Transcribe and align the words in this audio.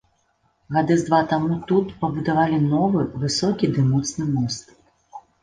Гады 0.77 0.95
з 1.01 1.03
два 1.09 1.19
таму 1.33 1.57
тут 1.71 1.91
пабудавалі 1.99 2.59
новы, 2.73 3.05
высокі 3.25 3.71
ды 3.77 3.85
моцны 3.93 4.27
мост. 4.35 4.65